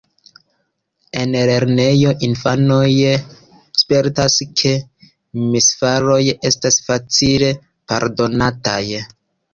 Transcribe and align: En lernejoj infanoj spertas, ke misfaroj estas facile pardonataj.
En 1.23 1.35
lernejoj 1.49 2.13
infanoj 2.27 2.87
spertas, 3.83 4.39
ke 4.63 4.73
misfaroj 5.45 6.19
estas 6.51 6.83
facile 6.89 7.51
pardonataj. 7.93 8.83